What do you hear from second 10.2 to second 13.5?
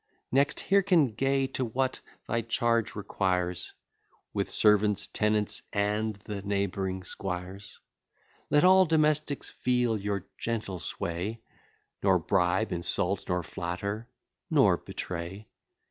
gentle sway; Nor bribe, insult, nor